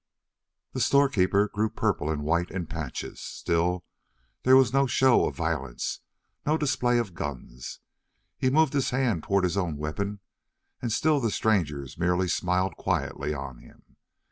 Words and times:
The 0.73 0.79
storekeeper 0.79 1.47
grew 1.49 1.69
purple 1.69 2.09
and 2.09 2.23
white 2.23 2.49
in 2.49 2.65
patches. 2.65 3.19
Still 3.21 3.85
there 4.41 4.55
was 4.57 4.73
no 4.73 4.87
show 4.87 5.25
of 5.27 5.35
violence, 5.35 5.99
no 6.43 6.57
display 6.57 6.97
of 6.97 7.13
guns; 7.13 7.81
he 8.35 8.49
moved 8.49 8.73
his 8.73 8.89
hand 8.89 9.21
toward 9.21 9.43
his 9.43 9.57
own 9.57 9.77
weapon, 9.77 10.19
and 10.81 10.91
still 10.91 11.19
the 11.19 11.29
strangers 11.29 11.99
merely 11.99 12.27
smiled 12.27 12.77
quietly 12.77 13.31
on 13.35 13.59
him. 13.59 13.95